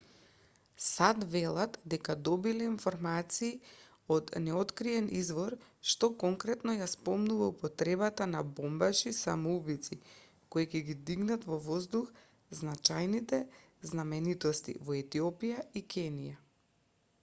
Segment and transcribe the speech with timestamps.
[0.83, 3.49] сад велат дека добиле информации
[4.15, 5.55] од неоткриен извор
[5.91, 9.99] што конкретно ја спомнува употребата на бомбаши-самоубијци
[10.57, 12.11] кои ќе ги дигнат во воздух
[12.61, 13.43] значајните
[13.91, 16.41] знаменитости во етиопија и кенија